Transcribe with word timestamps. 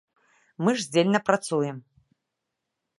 Мы 0.67 0.73
ж 0.79 0.87
здзельна 0.87 1.19
працуем. 1.29 1.77